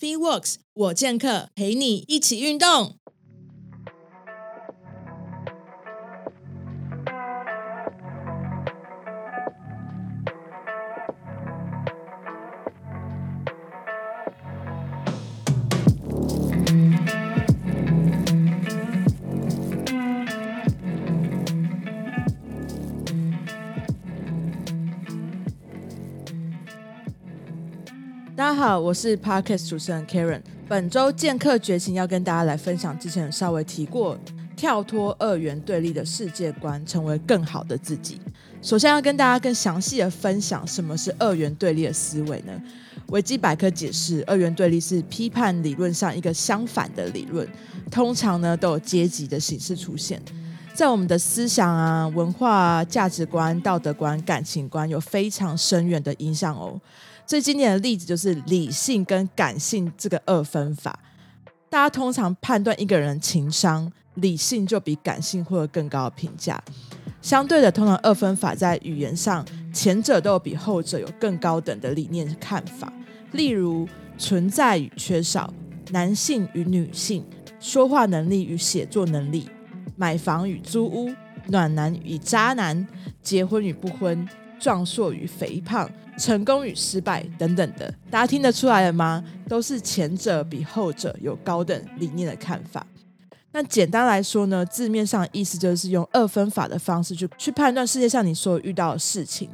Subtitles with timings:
[0.00, 2.98] FeeWorks，我健客陪你一起运动。
[28.38, 30.40] 大家好，我是 Podcast 主持人 Karen。
[30.68, 34.16] 本周剑客觉醒要跟大家来分享之前稍微提过，
[34.56, 38.20] 跳脱二元对立的世界观，成为更好的自己。
[38.62, 42.52] 首先要跟大家更详细的分享什么是二元对立的思维呢？
[43.08, 47.44] 维基百科解释，二元对立是批判理论上一个相反的理论，
[47.90, 50.22] 通常呢都有阶级的形式出现，
[50.72, 56.80] 在我们的思想啊、文化、啊价值观、道德观、感情观有非常深远的影响哦。
[57.28, 60.98] 最经典的例子就是理性跟感性这个二分法。
[61.68, 66.58] 大家通常判断一个人情商，理性就比感性获得更高的评价。
[67.20, 72.90] 相对的，通常二分法在语言上，前者都有比后者有更高等的理念看法。
[73.32, 75.52] 例如，存在与缺少，
[75.90, 77.22] 男性与女性，
[77.60, 79.46] 说话能力与写作能力，
[79.96, 81.10] 买房与租屋，
[81.48, 82.88] 暖男与渣男，
[83.20, 84.26] 结婚与不婚。
[84.58, 89.24] 壮硕与肥胖，成功与失败等等的，大家听得出来了吗？
[89.48, 92.86] 都是前者比后者有高等理念的看法。
[93.52, 99.48] 那简单来说呢，字面上意思就是用二分法的方式去去判断世界上你所遇到的事情，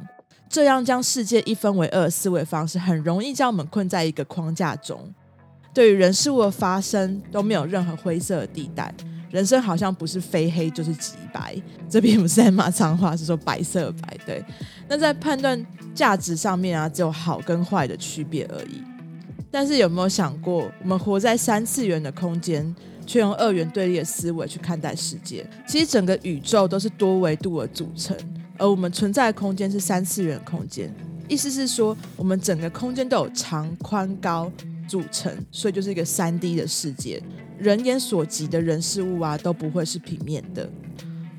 [0.49, 5.13] 这样将世界一分为二的思维方式，很容易将我们困在一个框架中，
[5.73, 8.93] 对于人事物的发生都没有任何灰色的地带。
[9.35, 14.17] 人生好像不是非黑就是极白，这并不是在骂脏话，是说白色白。
[14.25, 14.41] 对，
[14.87, 15.61] 那在判断
[15.93, 18.81] 价值上面啊，只有好跟坏的区别而已。
[19.51, 22.73] 但是有没有想过，我们活在三次元的空间，
[23.05, 25.45] 却用二元对立的思维去看待世界？
[25.67, 28.15] 其实整个宇宙都是多维度的组成，
[28.57, 30.89] 而我们存在的空间是三次元空间。
[31.27, 34.49] 意思是说，我们整个空间都有长、宽、高
[34.87, 37.21] 组成，所以就是一个三 D 的世界。
[37.57, 40.69] 人眼所及的人事物啊，都不会是平面的。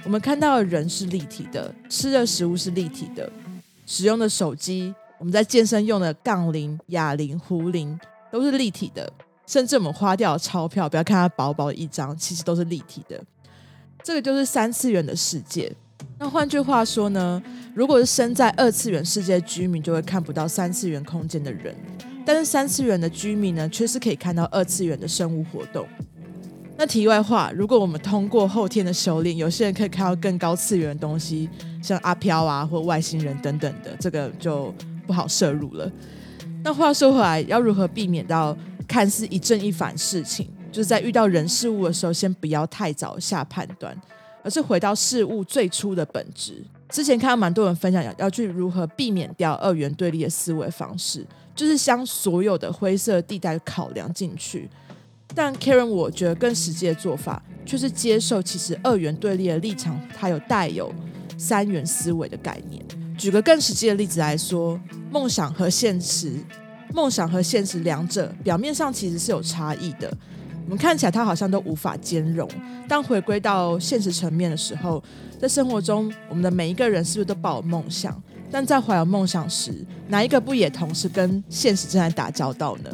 [0.05, 3.31] 我们看到的人是立体的，吃的食物是立体的，
[3.87, 7.99] 使用的手机，我们在健身用的杠铃、哑铃、壶铃
[8.31, 9.13] 都是立体的。
[9.47, 13.23] 甚至我们花掉的钞票，不要看它薄薄一张，其实都是立体的。
[14.03, 15.73] 这个就是三次元的世界。
[16.19, 17.43] 那换句话说呢，
[17.75, 21.75] 如果是身在二次元世界居民，就会看不到三次元空间的人。
[22.25, 25.87] 但是三次元的居民呢，却是可以看到二次元的生物活动。
[26.79, 31.49] 那题外话，如果我们通过后天的修炼，有些人可以看到更高次元的东西，
[31.83, 34.75] 像阿飘啊或外星人等等的，这个就
[35.07, 35.91] 不好摄入了。
[36.63, 38.55] 那话说回来，要如何避免到
[38.87, 40.47] 看似一正一反事情？
[40.71, 43.97] 就是在遇到人事物的时候，先不要太早下判断，
[44.43, 46.63] 而是回到事物最初的本质。
[46.91, 51.27] 之前看到蛮多人分享，要要去如何避免掉二元对立的思维方式。
[51.55, 54.69] 就是将所有的灰色地带考量进去，
[55.37, 60.91] 但 Karen 我觉得更实际的做法，却是接受其实二元对立的立场，它有带有
[61.37, 62.83] 三元思维的概念。
[63.19, 64.81] 举个更实际的例子来说，
[65.11, 66.39] 梦想和现实，
[66.95, 70.11] 梦想和现实两者表面上其实是有差异的，
[70.65, 72.49] 我们看起来它好像都无法兼容。
[72.89, 75.05] 当回归到现实层面的时候，
[75.39, 78.19] 在生活中，我们的每一个人是不是都抱有梦想？
[78.51, 82.91] 但在怀有梦想时，哪一个不也同时跟现实正在打交道呢？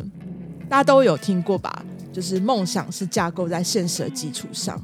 [0.68, 1.84] 大家都有听过吧？
[2.12, 4.80] 就是梦想是架构在现实的基础上，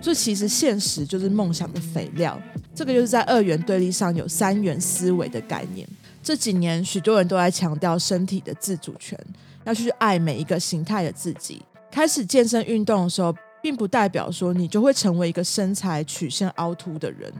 [0.00, 2.40] 所以其实现实就是梦想的肥料。
[2.74, 5.86] 这个就是在二元对立上有三元思维的概念。
[6.22, 9.18] 这几年，许多人都在强调身体的自主权，
[9.64, 11.60] 要去爱每一个形态的自己。
[11.90, 17.30] 开始健身运动的时候，并不代表说你就会成为一个身材曲线凹凸的人。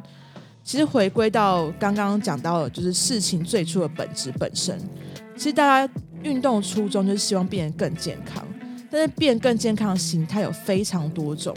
[0.62, 4.78] 其实回归到刚刚讲到的，就是事情最初的本质本身。
[5.36, 8.46] 其实大家运动初衷就是希望变得更健康，
[8.92, 11.56] 但是变更健康的形态有非常多种，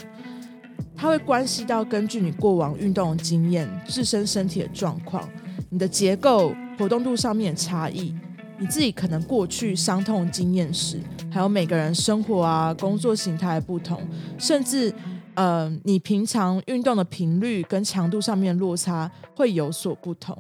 [0.96, 5.28] 它会关系到根据你过往运动经验、自身身体的状况、
[5.70, 8.16] 你的结构、活动度上面的差异，
[8.58, 10.98] 你自己可能过去伤痛经验史，
[11.30, 14.02] 还有每个人生活啊、工作形态不同，
[14.40, 14.94] 甚至。
[15.38, 20.34] 呃，你平常运动的频率跟强度上面落差会有所不同，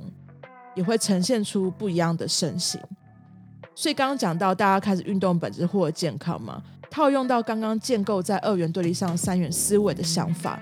[0.73, 2.79] 也会呈现出不一样的身形。
[3.75, 6.63] 所以刚刚讲到大家开始运动本质获得健康嘛，
[6.95, 10.57] 套用到刚刚建构在二元对立上三元思维的想法，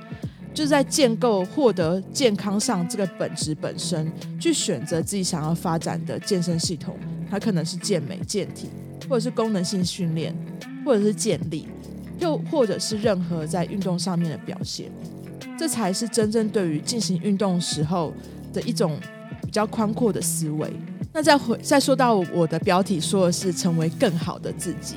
[0.52, 6.98] 就是在建构获得健康上这个本质本身，去选择自己想要发展的健身系统，
[7.30, 8.68] 它可能是健美、健体，
[9.08, 10.36] 或者是功能性训练，
[10.84, 11.68] 或者是建立，
[12.18, 14.90] 又或者是任何在运动上面的表现，
[15.56, 18.12] 这才是真正对于进行运动时候
[18.52, 18.98] 的一种
[19.44, 20.74] 比较宽阔的思维。
[21.14, 24.96] 那再回再说到我的标题说的是成为更好的自己，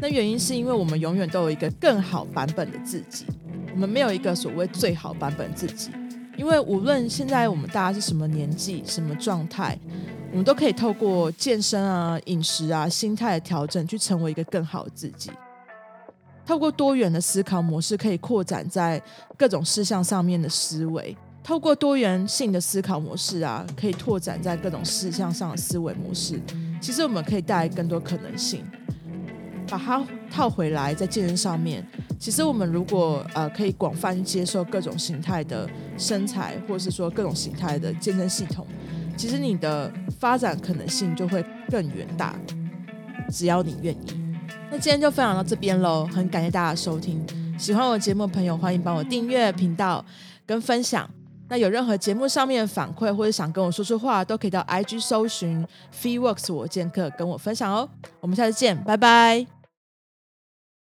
[0.00, 3.26] 那原因是因为我们永远都有一个更好版本的自己，
[3.74, 5.90] 我们没有一个所谓最好版本自己。
[6.38, 9.78] 因为无论现在我们大家是什么年纪、什么状态，
[10.30, 15.30] 我们都可以透过健身啊、饮食啊、心态的调整，去成为一个更好的自己。
[16.46, 19.00] 透过多元的思考模式，可以扩展在
[19.36, 21.14] 各种事项上面的思维；
[21.44, 26.40] 透过多元性的思考模式啊，可以拓展在各种事项上的思维模式。
[26.80, 28.64] 其实我们可以带来更多可能性。
[29.70, 31.86] 把它套回来，在健身上面，
[32.18, 38.66] 其实我们如果呃可以广泛接受各种形态的身材，或是说各种形态的健身系统，
[39.16, 42.34] 其实你的发展可能性就会更远大。
[43.30, 44.20] 只要你愿意。
[44.72, 47.24] 那今天就分享到这边喽，很感谢大家收听。
[47.56, 50.04] 喜欢我节目的朋友，欢迎帮我订阅频道
[50.44, 51.08] 跟分享。
[51.48, 55.64] 那有任何节目上面的反馈，或者想跟我说说话，都可以到 IG 搜寻
[56.00, 57.88] FeeWorks 我健客跟我分享哦。
[58.20, 59.59] 我们下次见，拜拜。